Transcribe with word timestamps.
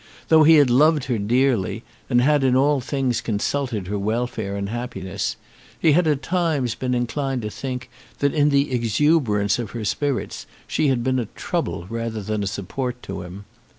Though 0.29 0.41
he 0.41 0.55
had 0.55 0.71
loved 0.71 1.03
her 1.03 1.19
dearly, 1.19 1.83
and 2.09 2.21
had 2.23 2.43
in 2.43 2.55
all 2.55 2.81
things 2.81 3.21
consulted 3.21 3.85
her 3.85 3.99
welfare 3.99 4.55
and 4.55 4.69
happiness, 4.69 5.35
he 5.79 5.91
had 5.91 6.07
at 6.07 6.23
times 6.23 6.73
been 6.73 6.95
inclined 6.95 7.43
to 7.43 7.51
think 7.51 7.87
that 8.17 8.33
in 8.33 8.49
the 8.49 8.73
exuberance 8.73 9.59
of 9.59 9.69
her 9.77 9.85
spirits 9.85 10.47
she 10.65 10.87
had 10.87 11.03
been 11.03 11.19
a 11.19 11.25
trouble 11.35 11.85
rather 11.87 12.23
than 12.23 12.41
a 12.41 12.47
support 12.47 13.03
to 13.03 13.21
him. 13.21 13.45